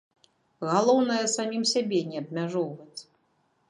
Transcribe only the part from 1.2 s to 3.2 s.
самім сябе не абмяжоўваць.